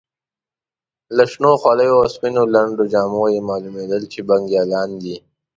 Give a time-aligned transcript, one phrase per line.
[1.15, 5.15] له شنو خولیو او سپینو لنډو جامو یې معلومېدل چې بنګالیان دي.